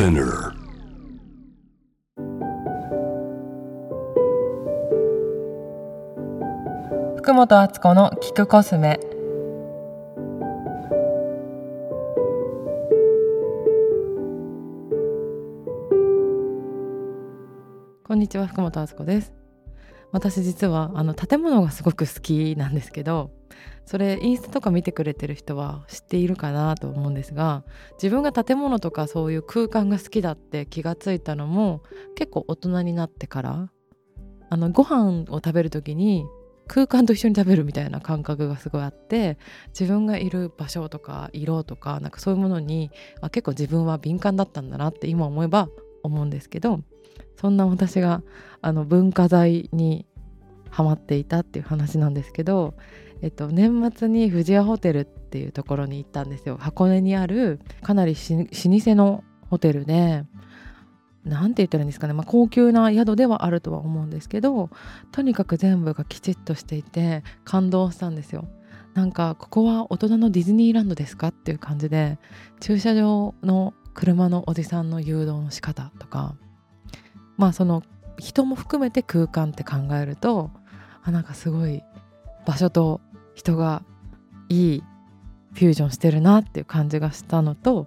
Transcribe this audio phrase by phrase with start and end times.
[0.00, 0.54] Spinner.
[7.18, 8.98] 福本敦子の聞くコスメ
[18.04, 19.34] こんにちは福本敦子です
[20.12, 23.32] 私実はあの建物がすごく好きなんですけど
[23.84, 31.82] それインスタとか見てくれてる人は知っているかなと思うんですが自分が建物とかそういう空間が好きだって気がついたのも
[32.14, 33.70] 結構大人になってから
[34.48, 36.24] あのご飯を食べる時に
[36.68, 39.38] 空間と一緒に食べるみたいな感覚がすごいあって
[39.68, 45.68] 自分がいる場所とか色とかなんかそういうものにあ結構自分は敏感だったんだなって今思えば
[46.04, 46.80] 思うんですけど
[47.40, 48.22] そんな私が
[48.60, 50.06] あの文化財に
[50.70, 52.74] ハマっていたっていう話なんですけど、
[53.22, 60.24] えっと、年末に富士屋ホテルっていうところに行ったんですよ箱根にあるかなり老舗のホテルで
[61.24, 64.70] 何て言ったらいいんですかね、まあ、高級な宿ではあるとは思うんですけど
[65.12, 68.48] とにかく全部がきちっとしていて感動したんですよ。
[68.94, 72.18] なんかここは大人のディズニーランドですかっていう感じで
[72.58, 76.34] 駐車場の車のおじさんの誘導の仕方とか
[77.36, 77.84] まあその
[78.18, 80.50] 人も含めて空間って考えると
[81.04, 81.84] あなんかすごい
[82.46, 83.00] 場所と
[83.40, 83.82] 人が
[84.50, 84.84] いい
[85.54, 87.86] フュージョンしてるなっていう感じがしたのと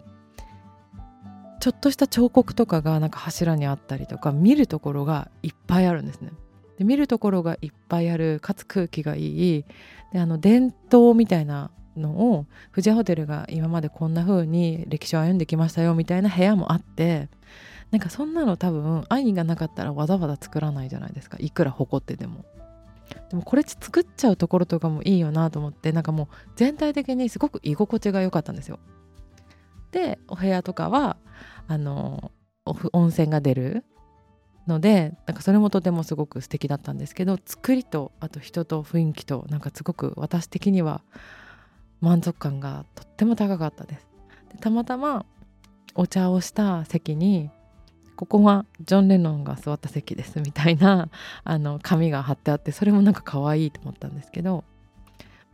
[1.59, 6.31] ちょっとした彫刻とかがなんか柱にあったりとか見るところがいっぱいあるんですね。
[6.79, 9.65] で見るところがいっぱいあるかつ空気がいい
[10.11, 17.29] であの伝統みたいなのを富士ホテルが今までこんな風に歴史を歩んできましたよみたいな部屋もあって
[17.91, 22.43] なんかそんなの多分愛がなかったらわざわざ作らないじゃないですかいくら誇ってでも。
[23.29, 28.79] でもこれ作っちゃうところとかもいいよなと思ってなんかもう全体的にすごく居心地が良かったんですよ。
[29.91, 31.17] でお部屋とかは
[31.67, 32.31] あの
[32.65, 33.83] 温泉が出る
[34.67, 41.01] のでなんかそれもとてもすごく素敵だったんですけど作りとあと人と雰囲気となんかすごく私的には
[42.01, 44.07] 満足感がとっても高かったです。
[44.51, 45.25] でたまたま
[45.95, 47.49] お茶をした席に
[48.15, 51.09] ここはジョン・レノンが座った席ですみたいな
[51.43, 54.63] あの紙が貼ってあってそれもなんか可愛いと思ったんですけど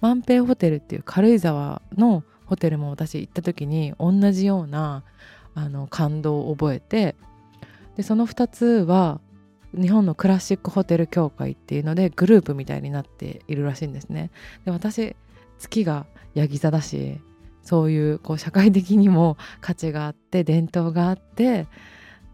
[0.02, 5.04] 万平ホテルっていう軽井沢のホテルも私行った時に同じような
[5.56, 7.16] あの感動を覚えて
[7.98, 9.20] でその2つは
[9.74, 14.32] 日本のクラシックホテル協会っていうのでグループみたいになっているらしいんですね。
[14.66, 15.16] で私
[15.60, 17.20] 月がヤギ座だし
[17.62, 21.68] そういうこう社会的にも価値があって伝統があって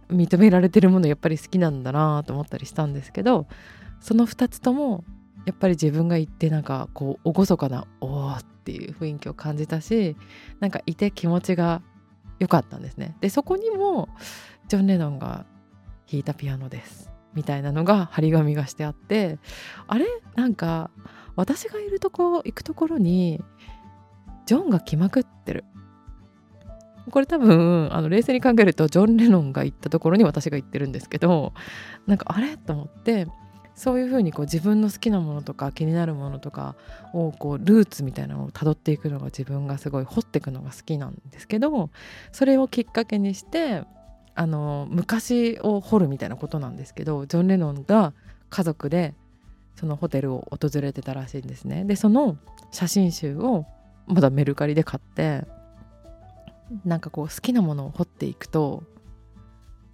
[0.09, 3.47] 認められてるものやっぱり好きなんだなと思ったりしたんですけど
[3.99, 5.03] その2つとも
[5.45, 10.15] やっぱり自分が行ってなんかこう厳かな「おお」っていう雰囲気を感じたし
[10.59, 11.81] なんかいて気持ちが
[12.39, 13.15] 良かったんですね。
[13.21, 14.09] でそこにも
[14.67, 15.45] ジョン・レノンが
[16.11, 19.39] 弾いたピアノですみたいなのが張り紙がしてあって
[19.87, 20.05] あれ？
[20.35, 20.89] なんか
[21.35, 23.43] 私がいるとこ行くところに
[24.45, 25.65] ジョンが来まくってる
[27.11, 31.53] これ多分あの冷静に考えるとジョン・レノンが行ったところに私が行ってるんですけど
[32.07, 32.57] なんかあれ？
[32.57, 33.27] と思って
[33.75, 36.75] そういうふうにこう自分の好きなものとか気になるものとか
[37.13, 41.89] をこうルーツみたいなのをたどっていくのが自分がすごい掘っていくのが好きなんですけど
[42.31, 43.83] それをきっかけにして
[44.33, 48.13] あの昔を掘るみたいなことなんですけどジョン・レノンが
[48.49, 49.13] 家族で
[49.75, 51.83] そのホテルを訪れてたらしいんですね。
[51.83, 52.37] でその
[52.71, 53.65] 写真集を
[54.07, 55.45] まだメルカリで買って
[56.83, 58.83] なんかこう好きなものを掘っていくと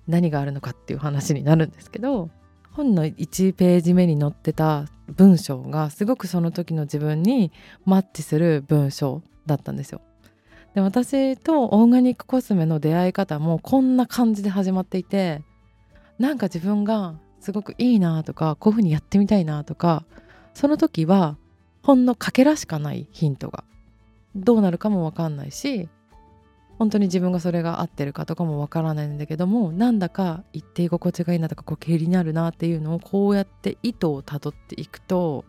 [0.07, 2.29] 何があるのかっていう話になるんですけど
[2.71, 7.51] 本の1ページ目に載ってた文章がすごくその時の自分に
[7.85, 10.01] マッチする文章だったんですよ。
[10.73, 15.41] で私とオーガニックコスメの出会い方もこんな感じで始まっていて
[16.17, 20.05] なんか自分がすごくいいなとかこういうふうにやってみたいなとか
[20.53, 21.35] その時は
[21.83, 23.65] ほんのかけらしかないヒントが
[24.35, 25.89] どうなるかも分かんないし
[26.81, 35.45] 本当に自分がそれが合ってるかとかもわからないんだけどもなんだか一定心地がいいなとかこう気になるなっていうのをこうやって意図をたどっていくと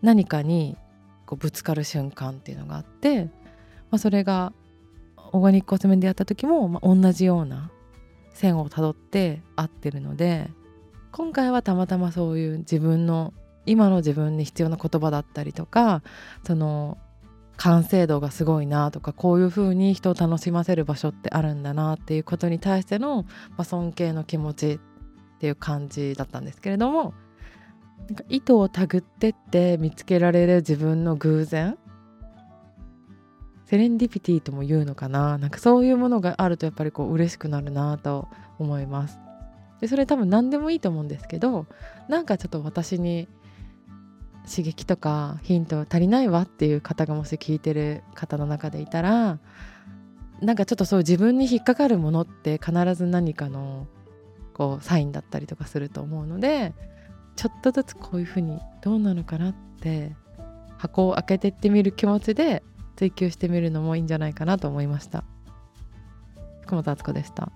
[0.00, 0.78] 何かに
[1.26, 3.30] こうぶつかる瞬間っていうのがあって、ま
[3.96, 4.54] あ、それが
[5.32, 7.70] オーガニックコスメでやった時も、まあ、同じような
[8.32, 10.48] 線をたどって合ってるので
[11.12, 13.34] 今回はたまたまそういう自分の
[13.66, 16.02] 今の自分に必要な言葉だったりとか
[16.46, 16.96] その
[17.56, 24.78] 完成度がすごいなとかこういう風に人を楽しませる場所ってあるんだなっていうことに対しての、まあ、尊敬の気持ちっ
[25.38, 27.14] ていう感じだったんですけれども
[28.06, 31.78] なんか意図をたぐってって見つけられる自分の偶然？
[33.66, 35.38] セレンディピティとも言うのかな？
[35.38, 38.28] なんかそういうものがあるとやっぱりこう嬉しくなるなと
[38.58, 39.18] 思います。
[39.80, 41.66] でそれ多分何でもいいと思うんですけど
[42.08, 43.26] なんかちょっと私に
[44.48, 49.38] 刺激とかヒント足りないわっていう方がもし聞いてる方の中でいたら
[50.40, 53.86] なんかちょっとそう自分に引っかかるものって必ず何かの
[54.52, 56.74] こうサインだったりとかすると思うので
[57.36, 60.14] ちょっとずつこういうふうにどうなのかなって
[60.76, 62.62] 箱を開けてってみる気持ちで
[62.96, 65.24] 追求してみるのもいいんじゃないかなと思いました。
[66.62, 67.50] 福本敦子でした。